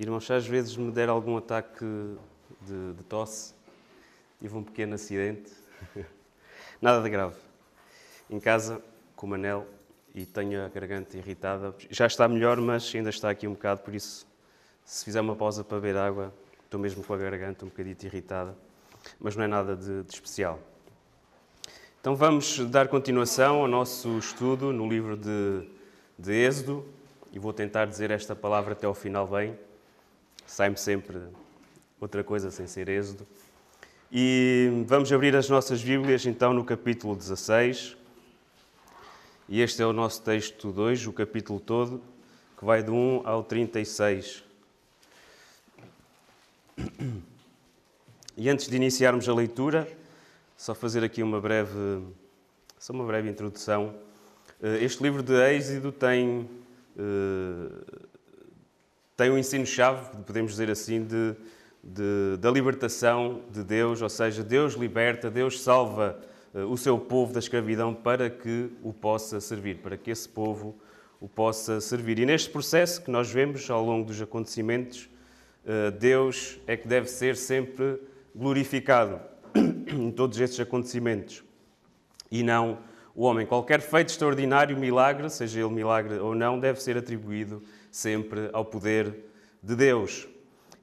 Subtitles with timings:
[0.00, 1.84] Irmãos, se às vezes me der algum ataque
[2.62, 3.52] de, de tosse,
[4.40, 5.50] tive um pequeno acidente,
[6.80, 7.34] nada de grave.
[8.30, 8.80] Em casa,
[9.16, 9.66] com o Manel,
[10.14, 11.74] e tenho a garganta irritada.
[11.90, 14.24] Já está melhor, mas ainda está aqui um bocado, por isso,
[14.84, 16.32] se fizer uma pausa para beber água,
[16.64, 18.56] estou mesmo com a garganta um bocadito irritada,
[19.18, 20.60] mas não é nada de, de especial.
[22.00, 25.68] Então vamos dar continuação ao nosso estudo no livro de,
[26.16, 26.86] de Êxodo,
[27.32, 29.58] e vou tentar dizer esta palavra até ao final bem
[30.48, 31.18] sai-me sempre
[32.00, 33.26] outra coisa sem ser êxodo.
[34.10, 37.96] E vamos abrir as nossas Bíblias então no capítulo 16.
[39.48, 42.02] E este é o nosso texto 2, o capítulo todo,
[42.58, 44.42] que vai do 1 ao 36.
[48.36, 49.86] E antes de iniciarmos a leitura,
[50.56, 52.02] só fazer aqui uma breve,
[52.78, 53.94] só uma breve introdução.
[54.62, 56.48] Eh, este livro de Êxodo tem
[56.96, 58.08] eh,
[59.18, 61.34] tem um ensino-chave, podemos dizer assim, de,
[61.82, 66.20] de, da libertação de Deus, ou seja, Deus liberta, Deus salva
[66.54, 70.78] uh, o seu povo da escravidão para que o possa servir, para que esse povo
[71.20, 72.20] o possa servir.
[72.20, 75.10] E neste processo que nós vemos ao longo dos acontecimentos,
[75.64, 78.00] uh, Deus é que deve ser sempre
[78.32, 79.20] glorificado
[79.92, 81.42] em todos estes acontecimentos
[82.30, 82.78] e não
[83.18, 83.44] o homem.
[83.44, 89.24] Qualquer feito extraordinário, milagre, seja ele milagre ou não, deve ser atribuído sempre ao poder
[89.60, 90.28] de Deus.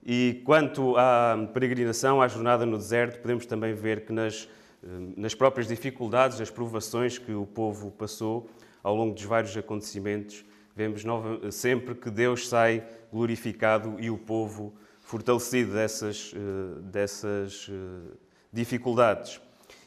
[0.05, 4.50] E quanto à peregrinação, à jornada no deserto, podemos também ver que nas,
[4.83, 8.50] eh, nas próprias dificuldades, as provações que o povo passou
[8.83, 10.44] ao longo dos vários acontecimentos,
[10.75, 11.03] vemos
[11.52, 18.11] sempre que Deus sai glorificado e o povo fortalecido dessas, eh, dessas eh,
[18.52, 19.39] dificuldades.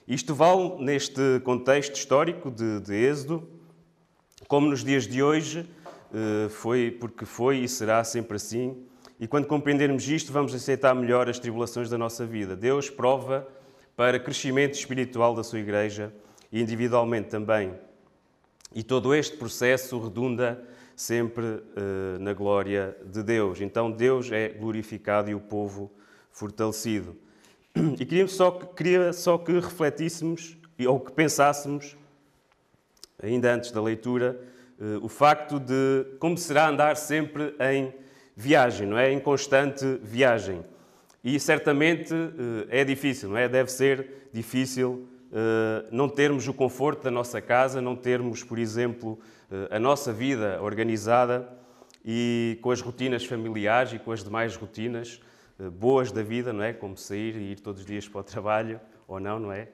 [0.08, 3.46] Isto vale neste contexto histórico de, de Êxodo,
[4.46, 5.68] como nos dias de hoje,
[6.14, 8.86] eh, foi porque foi e será sempre assim.
[9.20, 12.56] E quando compreendermos isto, vamos aceitar melhor as tribulações da nossa vida.
[12.56, 13.46] Deus prova
[13.94, 16.10] para crescimento espiritual da sua igreja
[16.50, 17.74] e individualmente também.
[18.74, 20.64] E todo este processo redunda
[20.96, 23.60] sempre uh, na glória de Deus.
[23.60, 25.92] Então Deus é glorificado e o povo
[26.32, 27.14] fortalecido.
[27.98, 30.56] E queria só que, queria só que refletíssemos
[30.86, 31.96] ou que pensássemos,
[33.22, 34.40] ainda antes da leitura,
[34.78, 37.92] uh, o facto de como será andar sempre em
[38.36, 39.12] viagem, não é?
[39.12, 40.64] Em constante viagem.
[41.22, 43.48] E certamente uh, é difícil, não é?
[43.48, 49.18] Deve ser difícil uh, não termos o conforto da nossa casa, não termos, por exemplo,
[49.70, 51.48] a nossa vida organizada
[52.04, 55.22] e com as rotinas familiares e com as demais rotinas
[55.72, 56.72] boas da vida, não é?
[56.72, 59.68] Como sair e ir todos os dias para o trabalho ou não, não é?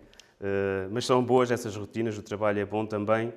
[0.91, 3.33] Mas são boas essas rotinas, o trabalho é bom também.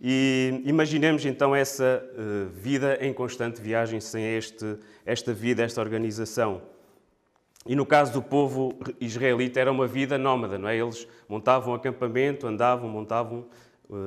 [0.00, 6.62] E imaginemos então essa uh, vida em constante viagem sem este, esta vida, esta organização.
[7.66, 10.76] E no caso do povo israelita era uma vida nómada, não é?
[10.76, 13.46] Eles montavam acampamento, andavam, montavam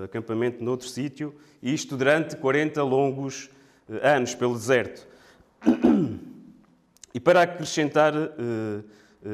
[0.05, 3.49] acampamento noutro sítio, e isto durante 40 longos
[4.01, 5.07] anos pelo deserto.
[7.13, 8.13] E para acrescentar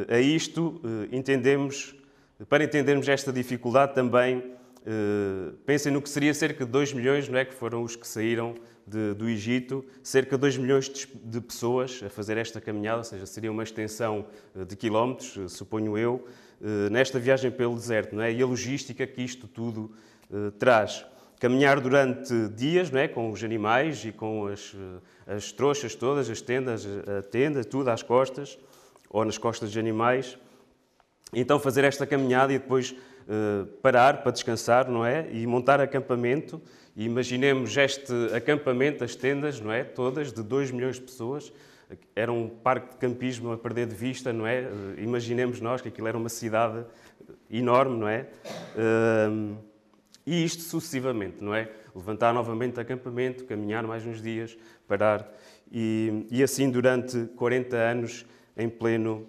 [0.10, 1.96] a isto, entendemos,
[2.50, 4.44] para entendermos esta dificuldade também,
[5.66, 7.46] pensem no que seria cerca de 2 milhões, não é?
[7.46, 8.56] Que foram os que saíram
[8.88, 10.90] de, do Egito, cerca de 2 milhões
[11.24, 15.48] de, pessoas a fazer esta caminhada, ou seja, seria uma extensão eh, de quilómetros, eh,
[15.50, 16.26] suponho eu,
[16.90, 18.34] nesta viagem pelo deserto, não é?
[18.34, 19.92] E a logística que isto tudo
[20.58, 21.06] traz.
[21.40, 23.08] Caminhar durante dias, não é?
[23.08, 24.76] Com os animais e com as,
[25.28, 28.58] as trouxas todas, as tendas, a tenda, tudo às costas,
[29.10, 30.38] ou nas costas dos animais.
[31.34, 32.96] Então fazer esta caminhada e depois
[33.30, 35.28] eh, parar para descansar, não é?
[35.32, 36.62] E montar acampamento.
[36.96, 39.84] E imaginemos este acampamento, as tendas, não é?
[39.84, 41.52] Todas, de 2 milhões de pessoas.
[42.16, 44.62] Era um parque de campismo a perder de vista, não é?
[44.62, 44.70] Eh,
[45.00, 46.86] imaginemos nós que aquilo era uma cidade
[47.52, 48.28] enorme, não é?
[48.78, 49.30] Eh,
[50.28, 51.72] e isto sucessivamente, não é?
[51.96, 55.26] Levantar novamente acampamento, caminhar mais uns dias, parar.
[55.72, 58.26] E, e assim durante 40 anos
[58.58, 59.26] em pleno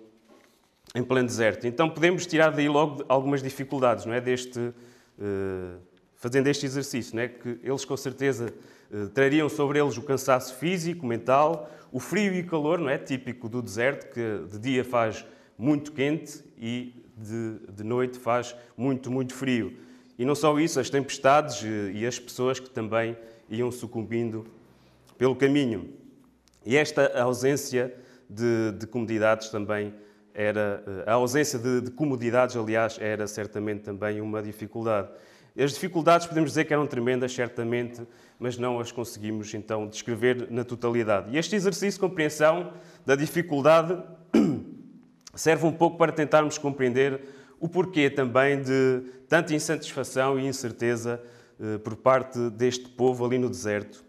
[0.94, 1.67] em pleno deserto.
[1.67, 4.20] Então podemos tirar daí logo algumas dificuldades, não é?
[4.20, 5.78] Deste, uh,
[6.17, 7.28] fazendo este exercício, não é?
[7.28, 8.52] Que eles com certeza
[8.90, 12.99] uh, trariam sobre eles o cansaço físico, mental, o frio e calor, não é?
[12.99, 15.25] Típico do deserto, que de dia faz
[15.56, 19.87] muito quente e de, de noite faz muito, muito frio.
[20.19, 23.17] E não só isso, as tempestades uh, e as pessoas que também
[23.49, 24.47] iam sucumbindo
[25.17, 25.94] pelo caminho.
[26.67, 27.94] E esta ausência
[28.29, 29.94] de, de comodidades também
[30.35, 35.09] era eh, a ausência de, de, comodidades, aliás, era certamente também uma dificuldade.
[35.59, 38.06] As dificuldades podemos dizer que eram tremendas, certamente,
[38.38, 41.35] mas não as conseguimos então descrever na totalidade.
[41.35, 42.73] E este exercício de compreensão
[43.05, 44.00] da dificuldade
[45.35, 47.20] serve um pouco para tentarmos compreender
[47.60, 51.20] o porquê também de tanta insatisfação e incerteza
[51.60, 54.08] eh, por parte deste povo ali no deserto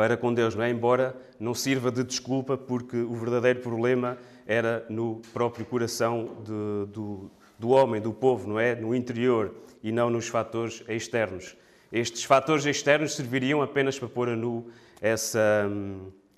[0.00, 0.70] para com Deus, não é?
[0.70, 7.30] embora não sirva de desculpa, porque o verdadeiro problema era no próprio coração de, do,
[7.58, 8.74] do homem, do povo, não é?
[8.74, 11.54] No interior e não nos fatores externos.
[11.92, 14.70] Estes fatores externos serviriam apenas para pôr a nu
[15.02, 15.68] essa,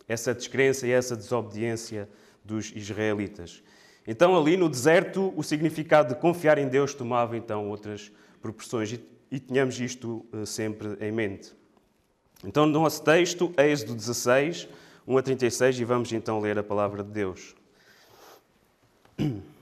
[0.09, 2.09] essa descrença e essa desobediência
[2.45, 3.63] dos israelitas.
[4.07, 8.11] Então, ali no deserto, o significado de confiar em Deus tomava então outras
[8.41, 11.55] proporções e, e tenhamos isto uh, sempre em mente.
[12.45, 14.69] Então, no nosso texto, Êxodo 16,
[15.07, 17.55] 1 a 36, e vamos então ler a palavra de Deus.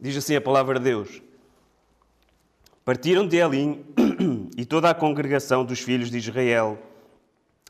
[0.00, 1.20] Diz assim a palavra de Deus:
[2.84, 3.84] Partiram de Elim
[4.56, 6.78] e toda a congregação dos filhos de Israel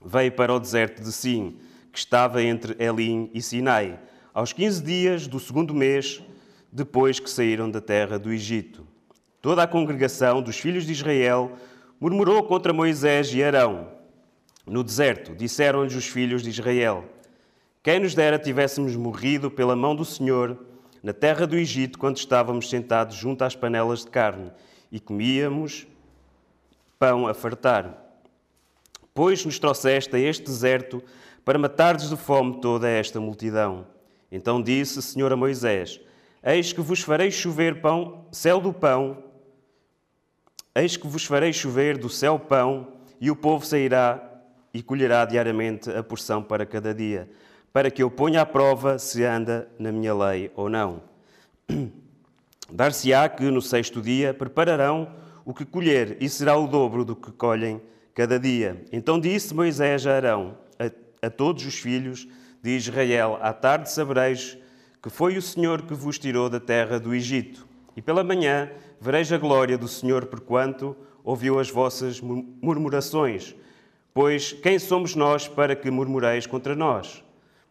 [0.05, 1.57] veio para o deserto de Sim,
[1.93, 3.99] que estava entre Elim e Sinai,
[4.33, 6.23] aos 15 dias do segundo mês
[6.73, 8.87] depois que saíram da terra do Egito.
[9.41, 11.53] Toda a congregação dos filhos de Israel
[12.01, 13.89] murmurou contra Moisés e Arão.
[14.67, 17.05] No deserto, disseram-lhes os filhos de Israel:
[17.83, 20.57] Quem nos dera tivéssemos morrido pela mão do Senhor
[21.03, 24.53] na terra do Egito, quando estávamos sentados junto às panelas de carne
[24.91, 25.87] e comíamos
[26.99, 28.02] pão a fartar.
[29.15, 31.03] Pois nos trouxeste a este deserto
[31.45, 33.87] para matardes de fome toda esta multidão.
[34.31, 36.01] Então disse o Senhor a Moisés:
[36.43, 39.23] Eis que vos farei chover pão, céu do pão,
[40.75, 44.23] eis que vos farei chover do céu pão, e o povo sairá
[44.73, 47.29] e colherá diariamente a porção para cada dia
[47.73, 51.03] para que eu ponha à prova se anda na minha lei ou não.
[52.71, 55.11] Dar-se-á que no sexto dia prepararão
[55.45, 57.81] o que colher, e será o dobro do que colhem
[58.15, 58.85] cada dia.
[58.93, 62.29] Então disse Moisés a Arão, a, a todos os filhos
[62.63, 64.59] de Israel: À tarde sabereis
[65.03, 67.67] que foi o Senhor que vos tirou da terra do Egito.
[67.97, 68.71] E pela manhã
[69.01, 73.55] vereis a glória do Senhor, porquanto ouviu as vossas murmurações.
[74.15, 77.25] Pois quem somos nós para que murmureis contra nós?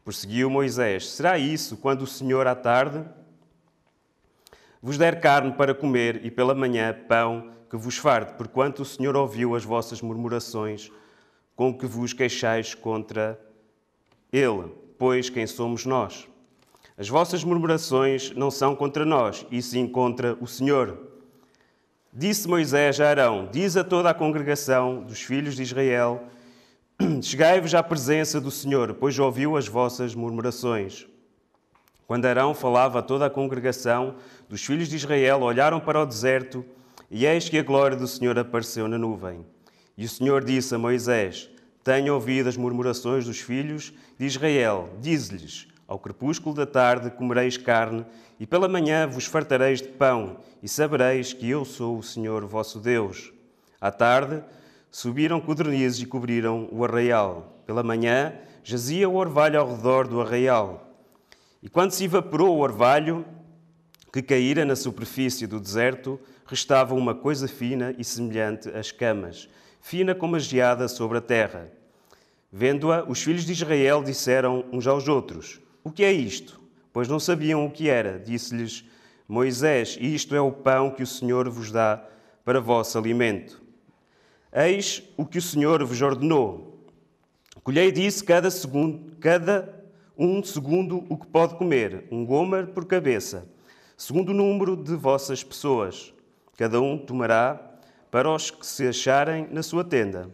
[0.04, 3.04] Prosseguiu Moisés: Será isso quando o Senhor à tarde
[4.82, 9.16] vos der carne para comer e pela manhã pão que vos farde, porquanto o Senhor
[9.16, 10.92] ouviu as vossas murmurações
[11.56, 13.40] com que vos queixais contra
[14.32, 14.70] Ele,
[15.00, 16.28] pois quem somos nós?
[16.98, 20.98] As vossas murmurações não são contra nós, e sim contra o Senhor.
[22.12, 26.28] Disse Moisés a Arão: Diz a toda a congregação dos filhos de Israel
[27.22, 31.08] Chegai-vos à presença do Senhor, pois ouviu as vossas murmurações.
[32.06, 34.16] Quando Arão falava a toda a congregação
[34.50, 36.66] dos filhos de Israel, olharam para o deserto,
[37.12, 39.46] e eis que a glória do Senhor apareceu na nuvem.
[39.98, 41.50] E o Senhor disse a Moisés:
[41.84, 44.90] Tenho ouvido as murmurações dos filhos de Israel.
[45.00, 48.06] Diz-lhes: Ao crepúsculo da tarde comereis carne,
[48.40, 52.80] e pela manhã vos fartareis de pão, e sabereis que eu sou o Senhor vosso
[52.80, 53.32] Deus.
[53.80, 54.42] À tarde,
[54.92, 57.64] Subiram codornizes e cobriram o arraial.
[57.66, 60.86] Pela manhã jazia o orvalho ao redor do arraial.
[61.64, 63.26] E quando se evaporou o orvalho
[64.12, 69.48] que caíra na superfície do deserto, restava uma coisa fina e semelhante a escamas,
[69.80, 71.72] fina como a geada sobre a terra.
[72.52, 76.60] Vendo-a, os filhos de Israel disseram uns aos outros: O que é isto?
[76.92, 78.20] Pois não sabiam o que era.
[78.20, 78.84] Disse-lhes
[79.28, 82.04] Moisés: Isto é o pão que o Senhor vos dá
[82.44, 83.62] para vosso alimento.
[84.52, 86.86] Eis o que o Senhor vos ordenou.
[87.64, 89.82] Colhei disso cada, segundo, cada
[90.18, 93.48] um segundo o que pode comer, um gomer por cabeça,
[94.02, 96.12] segundo o número de vossas pessoas.
[96.58, 97.62] Cada um tomará
[98.10, 100.28] para os que se acharem na sua tenda.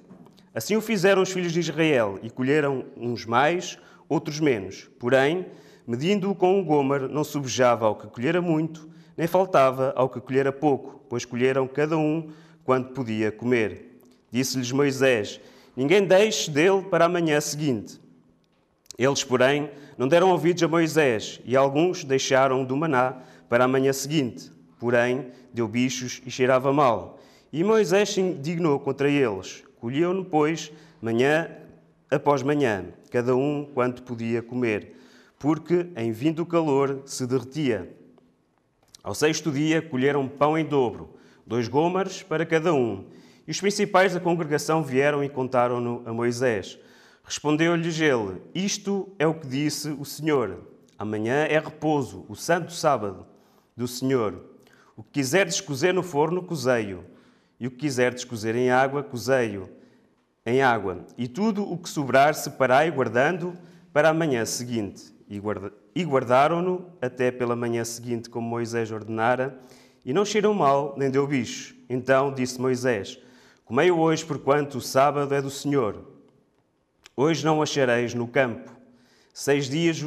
[0.56, 4.90] Assim o fizeram os filhos de Israel, e colheram uns mais, outros menos.
[4.98, 5.48] Porém,
[5.86, 10.54] medindo-o com um gomer, não subjava ao que colhera muito, nem faltava ao que colhera
[10.54, 12.30] pouco, pois colheram cada um
[12.64, 14.00] quanto podia comer.
[14.32, 15.42] Disse-lhes Moisés:
[15.76, 18.00] Ninguém deixe dele para a manhã seguinte.
[18.98, 23.94] Eles, porém, não deram ouvidos a Moisés, e alguns deixaram do maná para a manhã
[23.94, 24.52] seguinte.
[24.80, 27.20] Porém, deu bichos e cheirava mal.
[27.52, 29.64] E Moisés se indignou contra eles.
[29.80, 31.50] Colheu-no, pois, manhã
[32.10, 34.96] após manhã, cada um quanto podia comer,
[35.38, 37.94] porque, em vindo o calor, se derretia.
[39.04, 43.06] Ao sexto dia, colheram pão em dobro, dois gomares para cada um,
[43.48, 46.78] e os principais da congregação vieram e contaram-no a Moisés.
[47.24, 50.60] Respondeu-lhes ele: Isto é o que disse o Senhor.
[50.98, 53.26] Amanhã é repouso, o santo sábado
[53.78, 54.44] do Senhor.
[54.96, 57.06] O que quiserdes cozer no forno, cozei-o.
[57.60, 59.70] E o que quiserdes cozer em água, cozei-o
[60.44, 61.06] em água.
[61.18, 63.54] E tudo o que sobrar, separai, guardando
[63.94, 65.14] para a manhã seguinte.
[65.94, 69.60] E guardaram-no até pela manhã seguinte, como Moisés ordenara,
[70.04, 71.76] e não cheiram mal, nem deu bicho.
[71.90, 73.20] Então disse Moisés:
[73.66, 76.06] Comei-o hoje, porquanto o sábado é do Senhor.
[77.16, 78.72] Hoje não achareis no campo.
[79.34, 80.02] Seis dias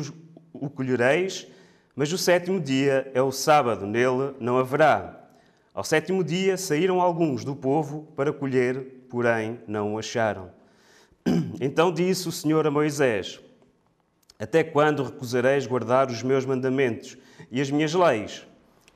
[0.52, 1.46] o colhereis,
[1.94, 5.20] mas o sétimo dia é o sábado, nele não haverá.
[5.74, 10.50] Ao sétimo dia saíram alguns do povo para colher, porém não o acharam.
[11.60, 13.40] Então disse o Senhor a Moisés:
[14.38, 17.16] Até quando recusareis guardar os meus mandamentos
[17.50, 18.46] e as minhas leis?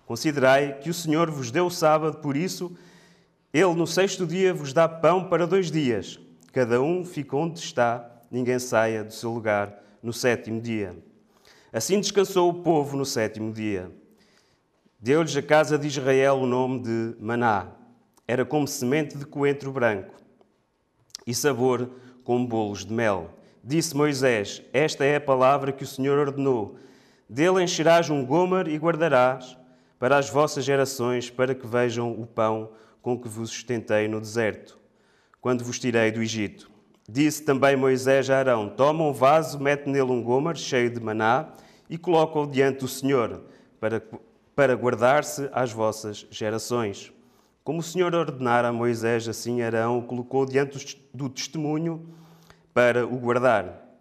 [0.07, 2.77] Considerai que o Senhor vos deu o sábado, por isso
[3.53, 6.19] ele no sexto dia vos dá pão para dois dias.
[6.53, 10.97] Cada um fica onde está, ninguém saia do seu lugar no sétimo dia.
[11.75, 13.91] Assim descansou o povo no sétimo dia.
[15.01, 17.67] Deu-lhes a casa de Israel o nome de Maná.
[18.29, 20.15] Era como semente de coentro branco
[21.27, 21.91] e sabor
[22.23, 23.29] como bolos de mel.
[23.61, 26.77] Disse Moisés: Esta é a palavra que o Senhor ordenou.
[27.29, 29.59] Dele encherás um gomer e guardarás
[29.99, 32.71] para as vossas gerações, para que vejam o pão
[33.03, 34.79] com que vos sustentei no deserto,
[35.41, 36.71] quando vos tirei do Egito.
[37.09, 41.53] Disse também Moisés a Arão: Toma um vaso, mete nele um gomer cheio de maná
[41.95, 43.41] e coloca-o diante do Senhor,
[43.79, 44.03] para,
[44.53, 47.13] para guardar-se às vossas gerações.
[47.63, 52.05] Como o Senhor ordenara a Moisés, assim Arão o colocou diante do testemunho
[52.75, 53.97] para o guardar.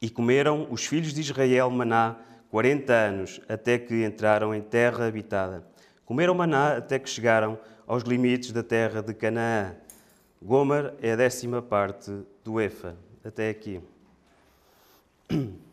[0.00, 2.18] E comeram os filhos de Israel maná
[2.48, 5.66] quarenta anos, até que entraram em terra habitada.
[6.04, 9.74] Comeram maná até que chegaram aos limites da terra de Canaã.
[10.40, 12.12] Gomer é a décima parte
[12.44, 12.94] do Efa.
[13.24, 13.80] Até aqui.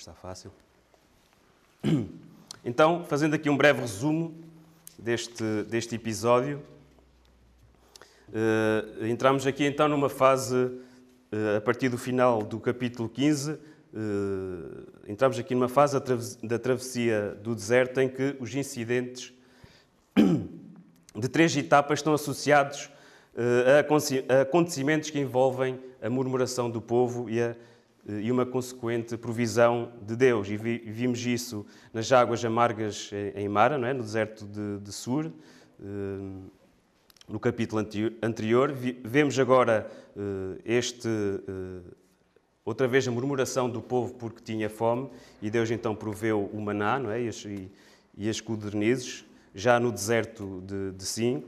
[0.00, 0.50] Está fácil.
[2.62, 4.34] Então, fazendo aqui um breve resumo
[4.98, 6.62] deste, deste episódio,
[8.28, 13.58] uh, entramos aqui então numa fase, uh, a partir do final do capítulo 15,
[13.92, 15.98] Uh, entramos aqui numa fase
[16.44, 19.32] da travessia do deserto em que os incidentes
[21.12, 22.88] de três etapas estão associados
[23.36, 27.56] a acontecimentos que envolvem a murmuração do povo e, a,
[28.22, 30.48] e uma consequente provisão de Deus.
[30.48, 33.92] E vi, vimos isso nas águas amargas em Mara, não é?
[33.92, 35.30] no deserto de, de Sur,
[37.28, 37.86] no capítulo
[38.22, 38.72] anterior.
[38.72, 39.90] Vemos agora
[40.64, 41.08] este
[42.70, 46.98] Outra vez a murmuração do povo porque tinha fome, e Deus então proveu o maná
[46.98, 47.22] não é?
[47.22, 47.68] e, as, e,
[48.16, 49.24] e as codornizes,
[49.54, 51.42] já no deserto de, de Sim.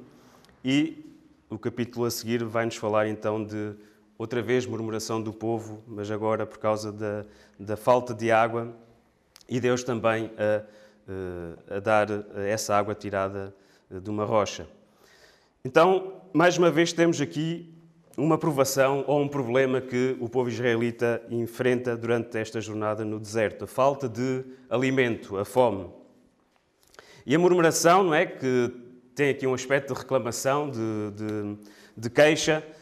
[0.65, 1.05] E
[1.51, 3.75] o capítulo a seguir vai-nos falar então de
[4.23, 7.25] outra vez murmuração do povo, mas agora por causa da,
[7.59, 8.73] da falta de água,
[9.49, 12.07] e Deus também a, a dar
[12.47, 13.53] essa água tirada
[13.91, 14.69] de uma rocha.
[15.65, 17.75] Então, mais uma vez, temos aqui
[18.17, 23.65] uma provação ou um problema que o povo israelita enfrenta durante esta jornada no deserto,
[23.65, 25.91] a falta de alimento, a fome.
[27.27, 28.73] E a murmuração, não é, que
[29.17, 30.79] tem aqui um aspecto de reclamação, de,
[31.11, 31.59] de,
[31.97, 32.82] de queixa, eh,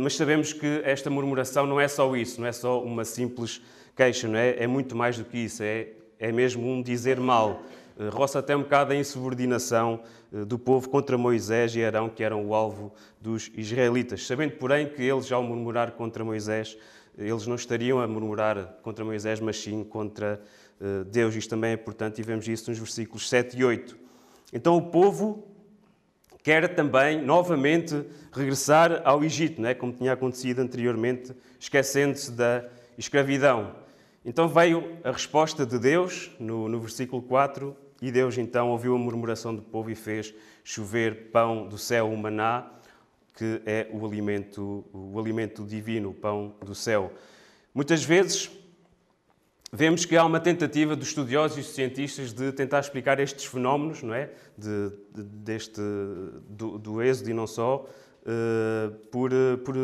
[0.00, 3.62] mas sabemos que esta murmuração não é só isso, não é só uma simples
[3.94, 4.62] queixa, não é?
[4.62, 7.62] É muito mais do que isso, é, é mesmo um dizer mal.
[8.00, 10.00] Eh, roça até um bocado a insubordinação
[10.32, 14.26] eh, do povo contra Moisés e Arão, que eram o alvo dos israelitas.
[14.26, 16.78] Sabendo, porém, que eles, ao murmurar contra Moisés,
[17.18, 20.40] eles não estariam a murmurar contra Moisés, mas sim contra
[20.80, 21.36] eh, Deus.
[21.36, 23.98] Isto também é importante e vemos isso nos versículos 7 e 8.
[24.50, 25.49] Então o povo
[26.42, 29.74] quer também, novamente, regressar ao Egito, né?
[29.74, 32.64] como tinha acontecido anteriormente, esquecendo-se da
[32.96, 33.74] escravidão.
[34.24, 38.98] Então veio a resposta de Deus, no, no versículo 4, e Deus então ouviu a
[38.98, 42.70] murmuração do povo e fez chover pão do céu, o maná,
[43.34, 47.12] que é o alimento, o alimento divino, o pão do céu.
[47.74, 48.50] Muitas vezes
[49.72, 54.14] vemos que há uma tentativa dos estudiosos e cientistas de tentar explicar estes fenómenos, não
[54.14, 54.30] é?
[54.56, 55.80] De, de, deste,
[56.48, 57.86] do, do êxodo e não só,
[58.22, 59.30] uh, por,
[59.64, 59.74] por,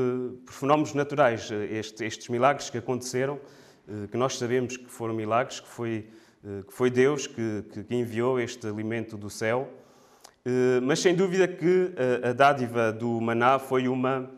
[0.44, 1.50] por, fenómenos naturais.
[1.50, 3.40] Este, estes milagres que aconteceram,
[3.88, 6.08] uh, que nós sabemos que foram milagres, que foi
[6.46, 9.68] eh, que foi Deus que, que enviou este alimento do céu.
[10.44, 14.30] Eh, mas sem dúvida que a dádiva do maná foi uma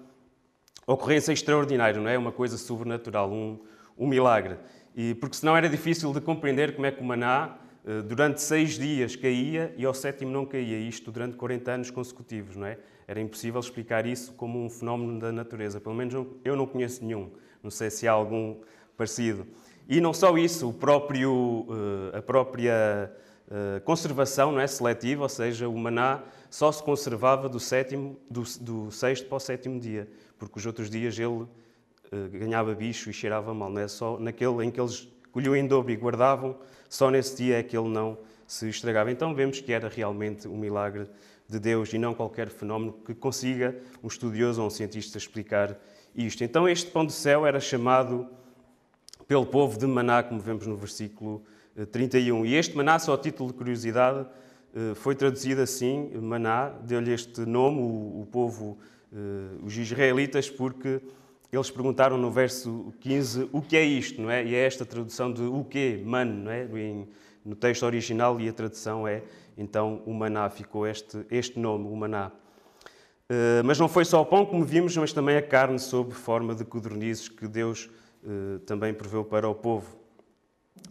[0.87, 2.17] ocorrência extraordinária, não é?
[2.17, 3.61] Uma coisa sobrenatural, um,
[3.97, 4.57] um milagre.
[4.99, 8.77] E porque senão era difícil de compreender como é que o maná eh, durante seis
[8.77, 12.79] dias caía e ao sétimo não caía, isto durante 40 anos consecutivos, não é?
[13.07, 16.15] Era impossível explicar isso como um fenómeno da natureza, pelo menos
[16.45, 17.31] eu não conheço nenhum,
[17.63, 18.57] não sei se há algum
[18.97, 19.47] parecido.
[19.89, 21.65] E não só isso, próprio,
[22.13, 23.13] eh, a própria
[23.53, 28.43] eh, conservação não é seletiva, ou seja, o maná só se conservava do, sétimo, do,
[28.61, 31.47] do sexto para o sétimo dia, porque os outros dias ele
[32.33, 33.89] ganhava bicho e cheirava mal, não é?
[33.89, 36.57] Só naquele em que eles colhiam em dobro e guardavam,
[36.89, 39.11] só nesse dia é que ele não se estragava.
[39.11, 41.07] Então vemos que era realmente um milagre
[41.49, 45.79] de Deus e não qualquer fenómeno que consiga um estudioso ou um cientista explicar
[46.15, 46.43] isto.
[46.43, 48.29] Então este pão do céu era chamado
[49.27, 51.43] pelo povo de maná, como vemos no versículo
[51.93, 52.45] 31.
[52.45, 54.27] Eh, e este maná, só a título de curiosidade,
[54.75, 58.79] eh, foi traduzido assim, maná, deu-lhe este nome, o, povo,
[59.13, 59.17] eh,
[59.63, 61.01] os israelitas, porque
[61.53, 64.45] eles perguntaram no verso 15 o que é isto, não é?
[64.45, 66.69] E é esta tradução de o quê, man, não é?
[67.45, 69.23] no texto original e a tradução é,
[69.57, 72.31] então, o maná, ficou este, este nome, o maná.
[73.29, 76.55] Uh, mas não foi só o pão, como vimos, mas também a carne sob forma
[76.55, 77.91] de codornizes que Deus
[78.23, 79.99] uh, também proveu para o povo.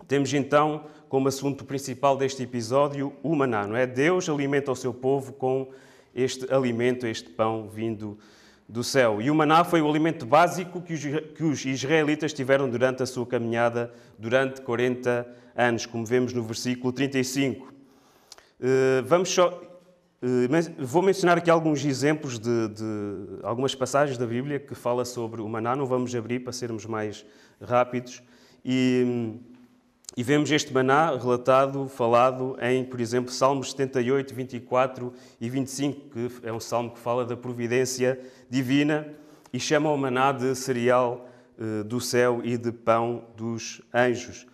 [0.06, 3.88] Temos então como assunto principal deste episódio o maná, não é?
[3.88, 5.72] Deus alimenta o seu povo com
[6.14, 8.20] este alimento, este pão vindo
[8.68, 9.22] do céu.
[9.22, 13.94] E o maná foi o alimento básico que os, israelitas tiveram durante a sua caminhada
[14.18, 17.74] durante 40 anos, como vemos no versículo 35.
[18.60, 19.62] Eh, vamos só.
[20.22, 25.42] Eh, vou mencionar aqui alguns exemplos de, de, algumas passagens da Bíblia que fala sobre
[25.42, 25.76] o maná.
[25.76, 27.26] Não vamos abrir para sermos mais
[27.62, 28.22] rápidos.
[28.66, 29.40] E,
[30.18, 36.32] e vemos este maná relatado, falado em, por exemplo, Salmos 78, 24 e 25, que
[36.42, 38.20] é um salmo que fala da providência
[38.50, 39.08] divina
[39.54, 44.48] e chama o maná de cereal eh, do céu e de pão dos anjos.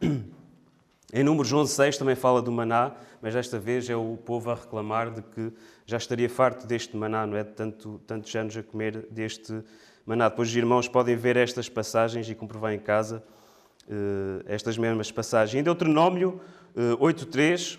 [1.12, 4.54] Em Números 11, 6 também fala do maná, mas desta vez é o povo a
[4.54, 5.52] reclamar de que
[5.84, 7.42] já estaria farto deste maná, não é?
[7.42, 9.60] De tanto, tantos anos a comer deste
[10.06, 10.28] maná.
[10.28, 13.24] Depois os irmãos podem ver estas passagens e comprovar em casa
[14.46, 15.60] estas mesmas passagens.
[15.60, 16.40] Em Deuteronômio
[16.74, 17.78] uh, 8.3,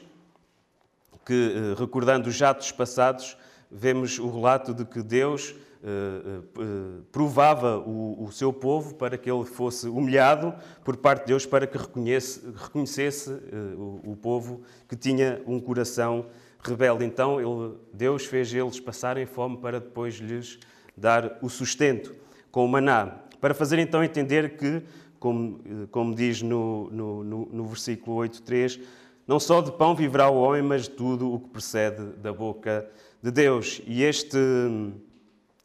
[1.26, 3.38] que uh, recordando os jatos passados,
[3.72, 9.44] vemos o relato de que Deus eh, eh, provava o, seu povo para que ele
[9.44, 15.60] fosse humilhado por parte de Deus, para que reconhecesse eh, o, povo que tinha um
[15.60, 16.28] coração
[16.64, 17.04] rebelde.
[17.04, 20.58] Então Deus fez eles passarem fome para depois lhes
[20.96, 22.16] dar o sustento
[22.50, 23.18] com o maná.
[23.42, 24.82] Para fazer então entender que,
[25.24, 28.82] como, como diz no, no, no, no versículo 8.3,
[29.26, 32.86] não só de pão viverá o homem, mas de tudo o que procede da boca
[33.22, 33.82] de Deus.
[33.88, 34.38] E este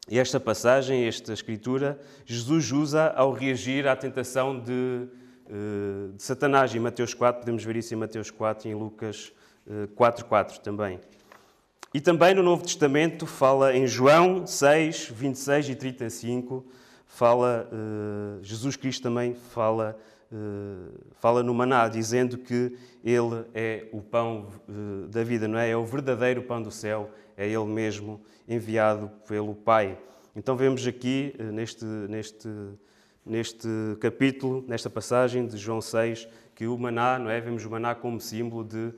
[0.09, 5.07] esta passagem, esta escritura, Jesus usa ao reagir à tentação de,
[5.47, 6.73] eh, de Satanás.
[6.73, 9.31] Em Mateus 4, podemos ver isso em Mateus 4 e em Lucas
[9.95, 10.99] 4.4 eh, também.
[11.93, 16.65] E também no Novo Testamento fala em João 6, 26 e 35,
[17.09, 19.97] fala, eh, Jesus Cristo também fala,
[21.15, 24.47] fala no maná, dizendo que Ele é o pão
[25.09, 25.71] da vida, não é?
[25.71, 29.97] É o verdadeiro pão do céu, é Ele mesmo enviado pelo Pai.
[30.35, 32.47] Então vemos aqui, neste, neste,
[33.25, 33.67] neste
[33.99, 37.41] capítulo, nesta passagem de João 6, que o maná, não é?
[37.41, 38.93] Vemos o maná como símbolo de.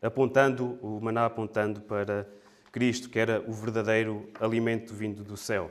[0.00, 2.28] Apontando, o maná apontando para
[2.70, 5.68] Cristo, que era o verdadeiro alimento vindo do céu.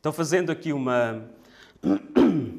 [0.00, 1.24] Então, fazendo aqui uma.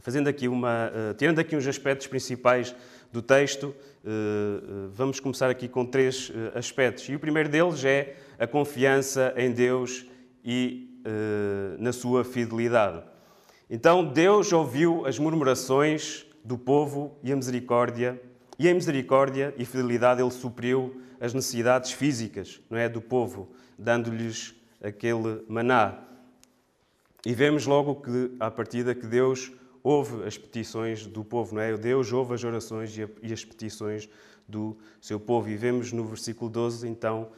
[0.00, 0.90] Fazendo aqui uma.
[0.90, 2.74] Uh, tirando aqui uns aspectos principais
[3.12, 7.06] do texto, eh, eh, vamos começar aqui com três eh, aspectos.
[7.10, 10.06] E o primeiro deles é a confiança em Deus
[10.42, 10.88] e
[11.80, 13.02] na sua fidelidade.
[13.68, 18.22] Então, Deus ouviu as murmurações do povo e a misericórdia,
[18.56, 24.54] e em misericórdia e fidelidade ele supriu as necessidades físicas, não é, do povo, dando-lhes
[24.80, 25.98] aquele maná.
[27.24, 31.76] E vemos logo que à partida que Deus ouve as petições do povo, não é?
[31.76, 34.08] Deus ouve as orações e as petições
[34.48, 35.48] do seu povo.
[35.48, 37.28] E vemos no versículo 12, então,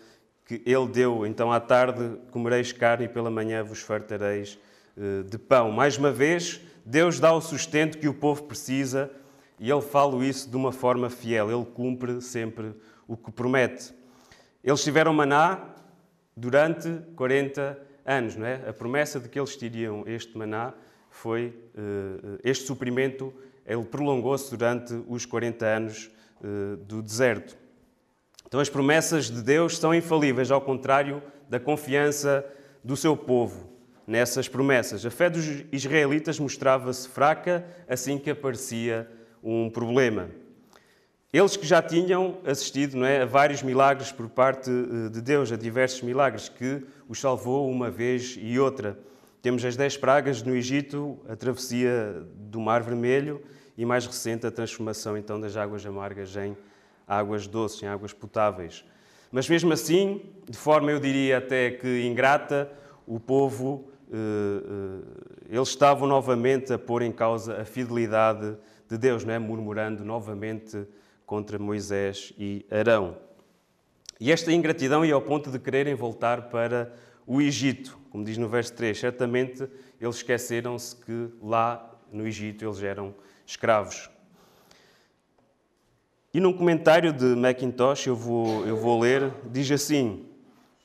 [0.45, 4.59] que ele deu, então à tarde comereis carne e pela manhã vos fartareis
[4.97, 5.71] eh, de pão.
[5.71, 9.11] Mais uma vez, Deus dá o sustento que o povo precisa
[9.59, 12.75] e ele fala isso de uma forma fiel, ele cumpre sempre
[13.07, 13.95] o que promete.
[14.63, 15.75] Eles tiveram maná
[16.37, 18.69] durante 40 anos, não é?
[18.69, 20.73] A promessa de que eles teriam este maná
[21.11, 23.33] foi eh, este suprimento,
[23.65, 26.11] ele prolongou-se durante os 40 anos
[26.43, 27.57] eh, do deserto.
[28.47, 32.45] Então as promessas de Deus são infalíveis, ao contrário da confiança
[32.83, 33.75] do seu povo.
[34.07, 35.05] nessas promessas.
[35.07, 39.09] A fé dos israelitas mostrava-se fraca assim que aparecia
[39.43, 40.29] um problema.
[41.35, 45.51] Eles que já tinham assistido não é, a vários milagres por parte eh, de Deus,
[45.51, 48.97] a diversos milagres, que os salvou uma vez e outra.
[49.43, 53.43] Temos as dez pragas no Egito, a travessia do Mar Vermelho
[53.77, 56.57] e, mais recente, a transformação então das águas amargas em
[57.05, 58.85] águas doces, em águas potáveis.
[59.33, 62.71] Mas mesmo assim, de forma eu diria até que ingrata,
[63.09, 68.57] o povo, eh, eh, eles estavam novamente a pôr em causa a fidelidade
[68.89, 69.39] de Deus, não é?
[69.41, 70.87] murmurando novamente
[71.35, 73.17] contra Moisés e Arão.
[74.21, 76.95] E esta ingratidão ia ao ponto de quererem voltar para
[77.27, 78.97] o Egito, como diz no verso 3.
[78.97, 79.69] Certamente
[80.01, 83.13] eles esqueceram-se que lá no Egito eles eram
[83.45, 84.09] escravos.
[86.33, 90.29] E num comentário de Macintosh, eu vou, eu vou ler, diz assim: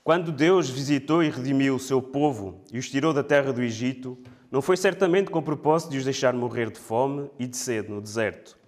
[0.03, 4.17] Quando Deus visitou e redimiu o seu povo e os tirou da terra do Egito,
[4.49, 7.91] não foi certamente com o propósito de os deixar morrer de fome e de sede
[7.91, 8.58] no deserto.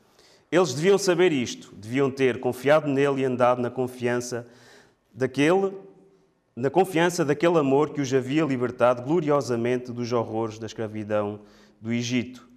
[0.51, 4.45] Eles deviam saber isto, deviam ter confiado nele e andado na confiança
[5.13, 5.71] daquele,
[6.53, 11.39] na confiança daquele amor que os havia libertado gloriosamente dos horrores da escravidão
[11.79, 12.49] do Egito.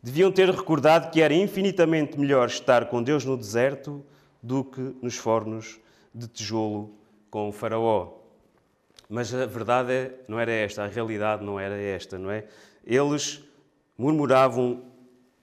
[0.00, 4.04] Deviam ter recordado que era infinitamente melhor estar com Deus no deserto
[4.40, 5.80] do que nos fornos
[6.14, 6.94] de tijolo
[7.30, 8.12] com o Faraó.
[9.08, 12.44] Mas a verdade é, não era esta, a realidade não era esta, não é?
[12.86, 13.42] Eles
[13.98, 14.84] murmuravam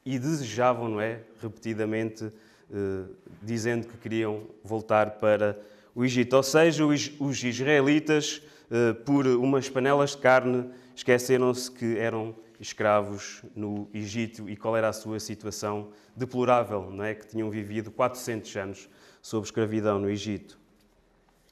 [0.06, 1.20] e desejavam, não é?
[1.42, 2.32] Repetidamente,
[2.72, 3.04] eh,
[3.42, 5.60] dizendo que queriam voltar para
[5.96, 6.36] o Egito.
[6.36, 13.88] Ou seja, os israelitas, eh, por umas panelas de carne, esqueceram-se que eram escravos no
[13.94, 17.14] Egito e qual era a sua situação deplorável, não é?
[17.14, 18.90] que tinham vivido 400 anos
[19.22, 20.58] sob escravidão no Egito.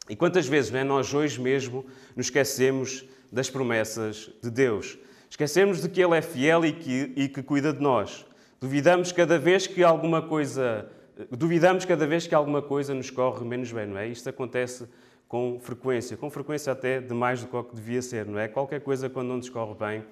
[0.09, 0.83] E quantas vezes é?
[0.83, 4.97] nós hoje mesmo nos esquecemos das promessas de Deus?
[5.29, 8.25] Esquecemos de que Ele é fiel e que, e que cuida de nós.
[8.59, 10.89] Duvidamos cada vez que alguma coisa
[11.31, 14.07] duvidamos cada vez que alguma coisa nos corre menos bem, não é?
[14.07, 14.87] Isto acontece
[15.27, 18.47] com frequência, com frequência até demais do que devia ser, não é?
[18.47, 20.03] Qualquer coisa quando não nos corre bem,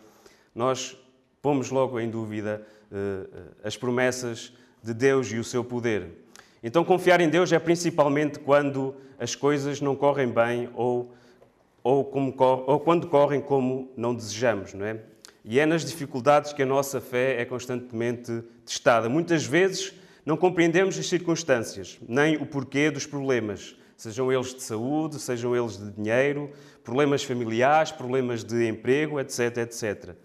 [0.55, 0.97] nós
[1.41, 6.07] pomos logo em dúvida uh, as promessas de Deus e o seu poder.
[6.63, 11.13] Então, confiar em Deus é principalmente quando as coisas não correm bem ou,
[11.83, 15.01] ou, como, ou quando correm como não desejamos, não é?
[15.45, 19.09] E é nas dificuldades que a nossa fé é constantemente testada.
[19.09, 19.93] Muitas vezes
[20.25, 25.77] não compreendemos as circunstâncias, nem o porquê dos problemas, sejam eles de saúde, sejam eles
[25.77, 26.49] de dinheiro,
[26.81, 30.15] problemas familiares, problemas de emprego, etc, etc.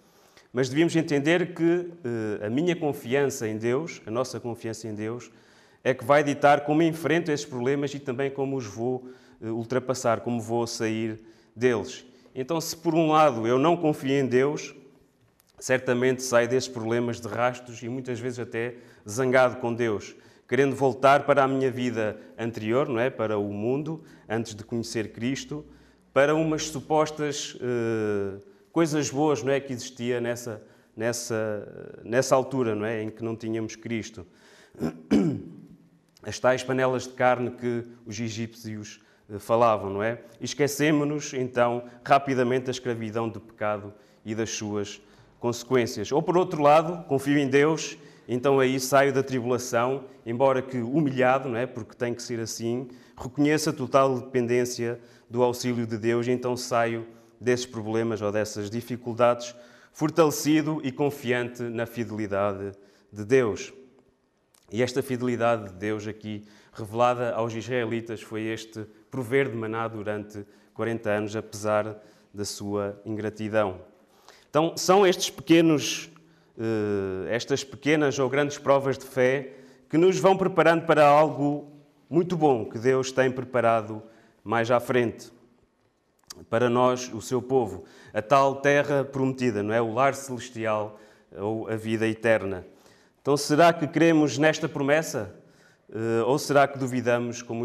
[0.53, 5.31] Mas devíamos entender que uh, a minha confiança em Deus, a nossa confiança em Deus,
[5.83, 9.09] é que vai ditar como enfrento esses problemas e também como os vou
[9.41, 11.21] uh, ultrapassar, como vou sair
[11.55, 12.05] deles.
[12.35, 14.75] Então, se por um lado eu não confio em Deus,
[15.59, 18.77] certamente saio desses problemas de rastros e muitas vezes até
[19.09, 20.15] zangado com Deus,
[20.49, 23.11] querendo voltar para a minha vida anterior, não é?
[23.11, 25.65] para o mundo, antes de conhecer Cristo,
[26.13, 27.55] para umas supostas.
[27.55, 28.41] Uh,
[28.73, 30.63] coisas boas não é, que existia nessa,
[30.97, 34.27] nessa, nessa altura não é, em que não tínhamos Cristo.
[36.23, 40.21] As tais panelas de carne que os egípcios eh, falavam, não é?
[40.41, 43.93] Esquecemos-nos, então, rapidamente da escravidão do pecado
[44.25, 45.01] e das suas
[45.39, 46.11] consequências.
[46.13, 47.97] Ou, por outro lado, confio em Deus,
[48.27, 51.67] então aí saio da tribulação, embora que humilhado, não é?
[51.67, 57.07] Porque tem que ser assim, reconheça a total dependência do auxílio de Deus, então saio
[57.41, 59.55] desses problemas ou dessas dificuldades,
[59.93, 62.73] fortalecido e confiante na fidelidade
[63.13, 63.73] de Deus.
[64.71, 70.45] E esta fidelidade de Deus aqui revelada aos israelitas foi este prover de maná durante
[70.75, 71.97] 40 anos, apesar
[72.33, 73.81] da sua ingratidão.
[74.51, 76.11] Então, são estes pequenos,
[76.59, 79.53] eh, estas pequenas ou grandes provas de fé
[79.89, 81.71] que nos vão preparando para algo
[82.09, 84.03] muito bom que Deus tem preparado
[84.43, 85.31] mais à frente
[86.49, 87.85] para nós, o seu povo,
[88.15, 89.81] a tal terra prometida, não é?
[89.81, 90.99] O lar celestial
[91.37, 92.67] ou a vida eterna.
[93.21, 95.35] Então, será que cremos nesta promessa?
[95.93, 97.65] Eh, ou será que duvidamos, como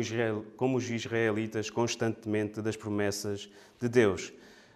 [0.77, 4.33] os israelitas, constantemente das promessas de Deus?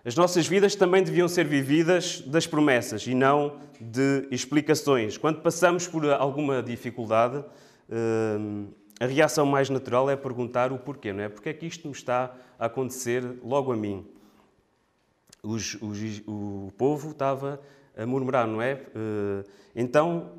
[0.08, 5.18] As nossas vidas também deviam ser vividas das promessas e não de explicações.
[5.18, 7.44] Quando passamos por alguma dificuldade,
[7.90, 8.38] eh,
[9.02, 11.28] a reação mais natural é perguntar o porquê, não é?
[11.28, 14.08] Porque é que isto me está a acontecer logo a mim?
[15.44, 17.60] Os, os, o povo estava
[17.98, 18.82] a murmurar, não é?
[19.76, 20.32] Então,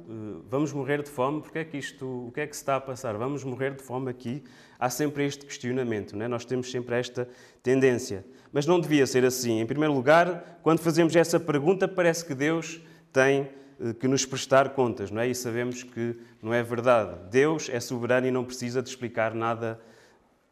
[0.49, 2.81] vamos morrer de fome, porque é que isto, o que é que se está a
[2.81, 3.17] passar?
[3.17, 4.43] Vamos morrer de fome aqui?
[4.79, 6.29] Há sempre este questionamento, não é?
[6.29, 7.29] Nós temos sempre esta
[7.63, 8.25] tendência.
[8.53, 9.61] Mas não devia ser assim.
[9.61, 12.81] Em primeiro lugar, quando fazemos essa pergunta, parece que Deus
[13.13, 13.49] tem
[13.81, 15.29] eh, que nos prestar contas, não é?
[15.29, 17.17] E sabemos que não é verdade.
[17.31, 19.81] Deus é soberano e não precisa de explicar nada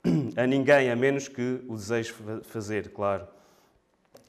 [0.36, 2.14] a ninguém, a menos que o deseje
[2.44, 3.26] fazer, claro.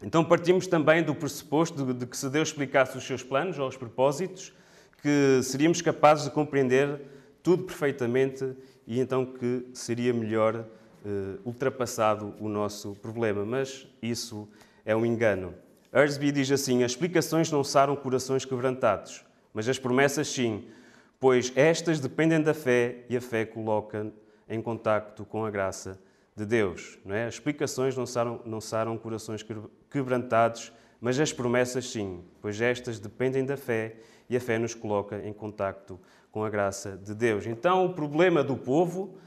[0.02, 3.76] Então partimos também do pressuposto de que se Deus explicasse os seus planos ou os
[3.76, 4.54] propósitos,
[5.02, 7.02] que seríamos capazes de compreender
[7.42, 8.56] tudo perfeitamente
[8.86, 13.44] e então que seria melhor uh, ultrapassado o nosso problema.
[13.44, 14.48] Mas isso
[14.86, 15.54] é um engano.
[15.92, 20.66] Ersby diz assim: as explicações não saram corações quebrantados, mas as promessas sim,
[21.20, 24.12] pois estas dependem da fé e a fé coloca
[24.48, 26.00] em contacto com a graça
[26.38, 27.00] de Deus.
[27.04, 27.26] Não é?
[27.26, 29.44] As explicações não saram, não saram corações
[29.90, 30.72] quebrantados,
[31.02, 33.96] mas as promessas sim, pois estas dependem da fé
[34.30, 36.00] e a fé nos coloca em contacto
[36.32, 37.48] com a graça de Deus.
[37.48, 39.18] Então, o problema do povo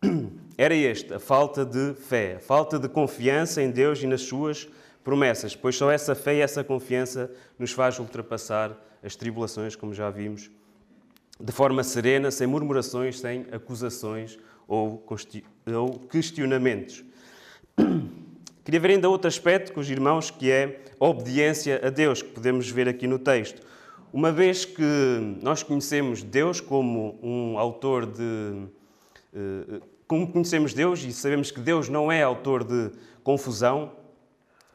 [0.56, 4.66] era este: a falta de fé, a falta de confiança em Deus e nas suas
[5.02, 10.08] promessas, pois só essa fé e essa confiança nos faz ultrapassar as tribulações, como já
[10.08, 10.50] vimos,
[11.38, 15.04] de forma serena, sem murmurações, sem acusações ou
[16.10, 17.04] questionamentos.
[18.64, 22.30] Queria ver ainda outro aspecto com os irmãos, que é a obediência a Deus, que
[22.30, 23.60] podemos ver aqui no texto.
[24.12, 24.82] Uma vez que
[25.42, 28.66] nós conhecemos Deus como um autor de.
[29.34, 32.90] Eh, como conhecemos Deus e sabemos que Deus não é autor de
[33.22, 33.92] confusão,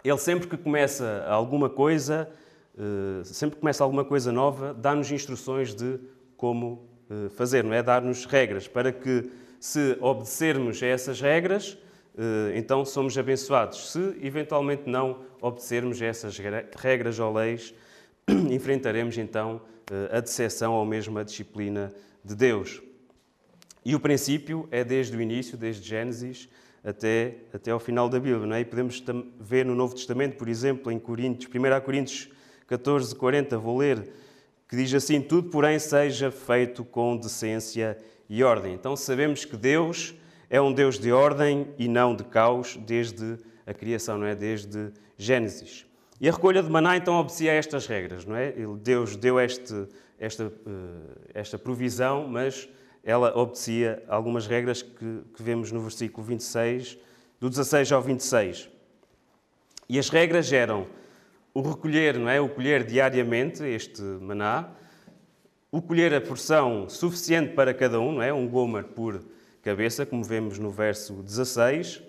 [0.03, 2.29] ele sempre que começa alguma coisa,
[2.77, 5.99] eh, sempre que começa alguma coisa nova, dá-nos instruções de
[6.35, 7.81] como eh, fazer, não é?
[7.81, 11.77] Dar-nos regras para que, se obedecermos a essas regras,
[12.17, 13.91] eh, então somos abençoados.
[13.91, 16.37] Se eventualmente não obedecermos a essas
[16.75, 17.73] regras ou leis,
[18.49, 19.61] enfrentaremos então
[20.11, 21.91] a decepção ou mesmo a disciplina
[22.23, 22.79] de Deus.
[23.83, 26.47] E o princípio é desde o início, desde Gênesis,
[26.83, 28.45] até, até ao final da Bíblia.
[28.45, 28.61] Não é?
[28.61, 29.03] E podemos
[29.39, 32.29] ver no Novo Testamento, por exemplo, em Coríntios, 1 Coríntios
[32.67, 34.11] 14, 40, vou ler,
[34.69, 37.97] que diz assim: Tudo, porém, seja feito com decência
[38.29, 38.73] e ordem.
[38.73, 40.13] Então sabemos que Deus
[40.49, 44.35] é um Deus de ordem e não de caos desde a criação, não é?
[44.35, 45.85] Desde Gênesis.
[46.21, 48.53] E a recolha de maná então obedecia a estas regras, não é?
[48.81, 49.87] Deus deu este,
[50.19, 52.67] esta, eh, esta provisão, mas
[53.03, 56.97] ela obedecia algumas regras que, que vemos no versículo 26,
[57.39, 58.69] do 16 ao 26.
[59.87, 60.87] E as regras eram
[61.53, 62.39] o recolher, não é?
[62.39, 64.69] O colher diariamente este maná,
[65.71, 68.33] o colher a porção suficiente para cada um, não é?
[68.33, 69.23] Um gomer por
[69.61, 72.01] cabeça, como vemos no verso 16,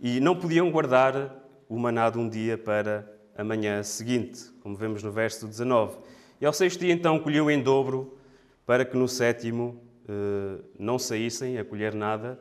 [0.00, 1.34] e não podiam guardar
[1.68, 5.98] o maná de um dia para a manhã seguinte, como vemos no verso 19.
[6.40, 8.18] E ao sexto dia, então, colhiam em dobro,
[8.64, 12.38] para que no sétimo eh, não saíssem a colher nada